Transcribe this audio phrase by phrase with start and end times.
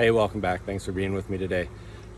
[0.00, 0.64] Hey, welcome back.
[0.64, 1.68] Thanks for being with me today.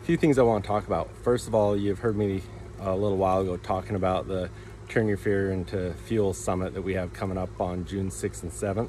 [0.01, 1.11] A few things I want to talk about.
[1.25, 2.41] First of all, you've heard me
[2.79, 4.51] a little while ago talking about the
[4.89, 8.53] Turn Your Fear into Fuel Summit that we have coming up on June 6th and
[8.53, 8.89] 7th.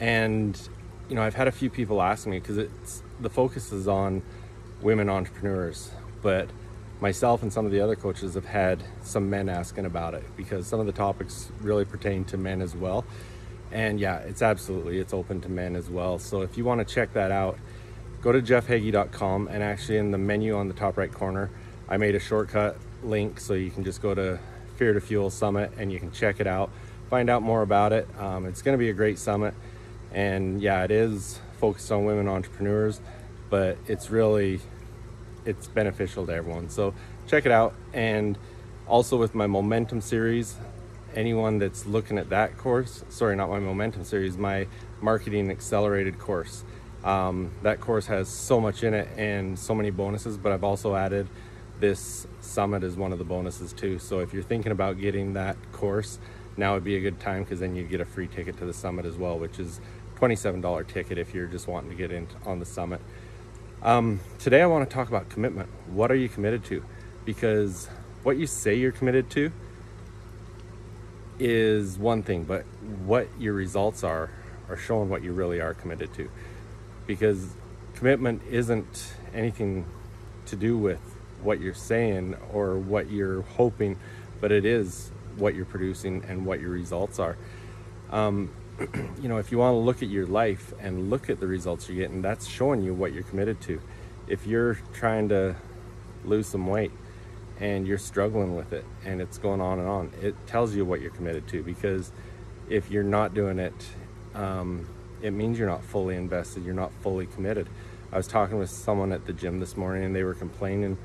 [0.00, 0.60] And,
[1.08, 4.22] you know, I've had a few people ask me because it's the focus is on
[4.82, 6.50] women entrepreneurs, but
[7.00, 10.66] myself and some of the other coaches have had some men asking about it because
[10.66, 13.04] some of the topics really pertain to men as well.
[13.70, 16.18] And yeah, it's absolutely it's open to men as well.
[16.18, 17.56] So if you want to check that out,
[18.22, 21.50] go to jeffhagee.com and actually in the menu on the top right corner,
[21.88, 24.38] I made a shortcut link so you can just go to
[24.76, 26.70] Fear to Fuel Summit and you can check it out,
[27.08, 28.08] find out more about it.
[28.18, 29.54] Um, it's going to be a great summit,
[30.12, 33.00] and yeah, it is focused on women entrepreneurs,
[33.48, 34.60] but it's really
[35.44, 36.68] it's beneficial to everyone.
[36.68, 36.94] So
[37.26, 38.38] check it out, and
[38.86, 40.56] also with my Momentum series,
[41.14, 44.66] anyone that's looking at that course, sorry, not my Momentum series, my
[45.00, 46.64] Marketing Accelerated course.
[47.04, 50.94] Um, that course has so much in it and so many bonuses, but I've also
[50.94, 51.28] added
[51.78, 53.98] this summit as one of the bonuses too.
[53.98, 56.18] So if you're thinking about getting that course,
[56.56, 58.74] now would be a good time because then you get a free ticket to the
[58.74, 59.80] summit as well, which is
[60.16, 63.00] $27 ticket if you're just wanting to get in on the summit.
[63.82, 65.70] Um, today I want to talk about commitment.
[65.90, 66.84] What are you committed to?
[67.24, 67.88] Because
[68.24, 69.50] what you say you're committed to
[71.38, 72.66] is one thing, but
[73.06, 74.30] what your results are
[74.68, 76.30] are showing what you really are committed to
[77.10, 77.44] because
[77.94, 79.84] commitment isn't anything
[80.46, 81.00] to do with
[81.42, 83.98] what you're saying or what you're hoping,
[84.40, 87.36] but it is what you're producing and what your results are.
[88.12, 88.52] Um,
[89.20, 91.88] you know, if you want to look at your life and look at the results
[91.88, 93.80] you're getting, that's showing you what you're committed to.
[94.28, 95.56] If you're trying to
[96.24, 96.92] lose some weight
[97.58, 101.00] and you're struggling with it and it's going on and on, it tells you what
[101.00, 102.12] you're committed to because
[102.68, 103.74] if you're not doing it,
[104.36, 104.86] um,
[105.22, 107.68] it means you're not fully invested, you're not fully committed.
[108.12, 110.98] I was talking with someone at the gym this morning and they were complaining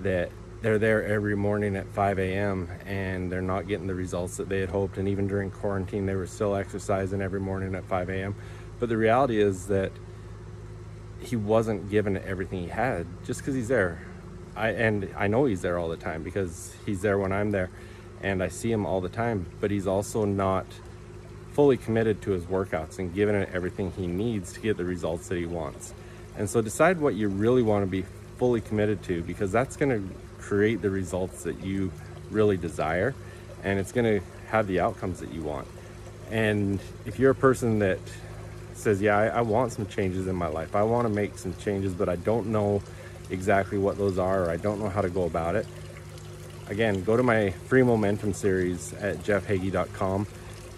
[0.00, 0.30] that
[0.62, 2.68] they're there every morning at 5 a.m.
[2.86, 4.96] and they're not getting the results that they had hoped.
[4.96, 8.34] And even during quarantine, they were still exercising every morning at 5 a.m.
[8.80, 9.92] But the reality is that
[11.20, 14.00] he wasn't given everything he had just because he's there.
[14.56, 17.70] I and I know he's there all the time because he's there when I'm there,
[18.22, 19.46] and I see him all the time.
[19.60, 20.66] But he's also not
[21.54, 25.28] fully committed to his workouts and giving it everything he needs to get the results
[25.28, 25.94] that he wants.
[26.36, 28.04] And so decide what you really want to be
[28.38, 31.92] fully committed to because that's going to create the results that you
[32.30, 33.14] really desire
[33.62, 35.68] and it's going to have the outcomes that you want.
[36.30, 38.00] And if you're a person that
[38.74, 41.54] says, Yeah, I, I want some changes in my life, I want to make some
[41.56, 42.82] changes, but I don't know
[43.30, 45.66] exactly what those are or I don't know how to go about it,
[46.68, 50.26] again, go to my free momentum series at jeffhagee.com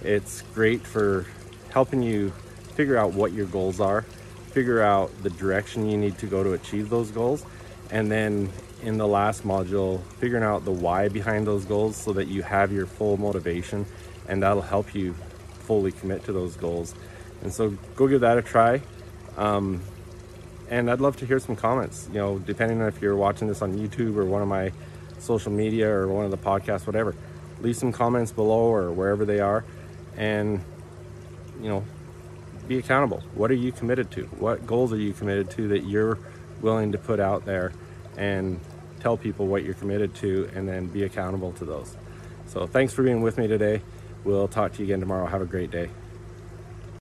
[0.02, 1.26] it's great for
[1.70, 2.30] helping you
[2.74, 4.02] figure out what your goals are,
[4.52, 7.44] figure out the direction you need to go to achieve those goals,
[7.90, 8.50] and then
[8.82, 12.72] in the last module, figuring out the why behind those goals so that you have
[12.72, 13.86] your full motivation
[14.28, 15.14] and that'll help you
[15.60, 16.94] fully commit to those goals.
[17.42, 18.80] And so go give that a try.
[19.36, 19.82] Um,
[20.68, 23.62] and I'd love to hear some comments, you know, depending on if you're watching this
[23.62, 24.72] on YouTube or one of my
[25.18, 27.14] social media or one of the podcasts, whatever.
[27.60, 29.64] Leave some comments below or wherever they are
[30.16, 30.62] and
[31.60, 31.84] you know
[32.68, 33.22] be accountable.
[33.34, 34.24] What are you committed to?
[34.38, 36.18] What goals are you committed to that you're
[36.60, 37.72] willing to put out there
[38.16, 38.58] and
[39.00, 41.96] tell people what you're committed to and then be accountable to those?
[42.46, 43.82] So thanks for being with me today.
[44.24, 45.26] We'll talk to you again tomorrow.
[45.26, 45.90] Have a great day